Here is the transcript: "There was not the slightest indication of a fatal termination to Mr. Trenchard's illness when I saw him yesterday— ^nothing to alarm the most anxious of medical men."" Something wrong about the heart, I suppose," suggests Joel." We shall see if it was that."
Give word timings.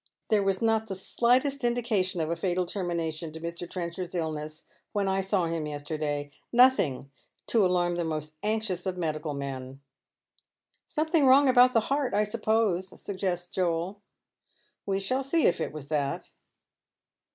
"There 0.31 0.41
was 0.41 0.63
not 0.63 0.87
the 0.87 0.95
slightest 0.95 1.63
indication 1.63 2.21
of 2.21 2.31
a 2.31 2.35
fatal 2.35 2.65
termination 2.65 3.31
to 3.33 3.39
Mr. 3.39 3.69
Trenchard's 3.69 4.15
illness 4.15 4.63
when 4.93 5.07
I 5.07 5.21
saw 5.21 5.45
him 5.45 5.67
yesterday— 5.67 6.31
^nothing 6.51 7.09
to 7.45 7.63
alarm 7.63 7.97
the 7.97 8.03
most 8.03 8.33
anxious 8.41 8.87
of 8.87 8.97
medical 8.97 9.35
men."" 9.35 9.79
Something 10.87 11.27
wrong 11.27 11.47
about 11.47 11.75
the 11.75 11.81
heart, 11.81 12.15
I 12.15 12.23
suppose," 12.23 12.99
suggests 12.99 13.49
Joel." 13.53 14.01
We 14.87 14.99
shall 14.99 15.21
see 15.21 15.45
if 15.45 15.61
it 15.61 15.71
was 15.71 15.89
that." 15.89 16.31